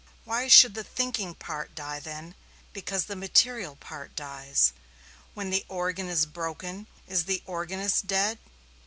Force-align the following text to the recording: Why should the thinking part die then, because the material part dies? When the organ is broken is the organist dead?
Why 0.25 0.47
should 0.47 0.73
the 0.73 0.83
thinking 0.83 1.35
part 1.35 1.75
die 1.75 1.99
then, 1.99 2.33
because 2.73 3.05
the 3.05 3.15
material 3.15 3.75
part 3.75 4.15
dies? 4.15 4.73
When 5.35 5.51
the 5.51 5.63
organ 5.67 6.07
is 6.09 6.25
broken 6.25 6.87
is 7.07 7.25
the 7.25 7.43
organist 7.45 8.07
dead? 8.07 8.39